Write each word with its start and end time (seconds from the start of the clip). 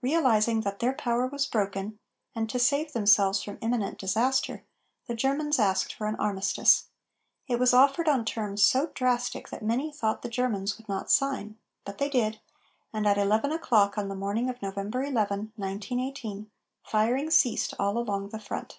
Realizing 0.00 0.60
that 0.60 0.78
their 0.78 0.92
power 0.92 1.26
was 1.26 1.44
broken 1.44 1.98
and 2.36 2.48
to 2.50 2.56
save 2.56 2.92
themselves 2.92 3.42
from 3.42 3.58
imminent 3.60 3.98
disaster, 3.98 4.62
the 5.08 5.14
Germans 5.16 5.58
asked 5.58 5.92
for 5.92 6.06
an 6.06 6.14
armistice. 6.20 6.84
It 7.48 7.58
was 7.58 7.74
offered 7.74 8.06
on 8.08 8.24
terms 8.24 8.62
so 8.64 8.92
drastic 8.94 9.48
that 9.48 9.64
many 9.64 9.90
thought 9.90 10.22
the 10.22 10.28
Germans 10.28 10.78
would 10.78 10.88
not 10.88 11.10
sign, 11.10 11.58
but 11.84 11.98
they 11.98 12.08
did, 12.08 12.38
and 12.92 13.08
at 13.08 13.18
eleven 13.18 13.50
o'clock 13.50 13.98
on 13.98 14.06
the 14.08 14.14
morning 14.14 14.48
of 14.48 14.62
November 14.62 15.02
11, 15.02 15.52
1918, 15.56 16.48
firing 16.84 17.28
ceased 17.28 17.74
all 17.76 17.98
along 17.98 18.28
the 18.28 18.38
front. 18.38 18.78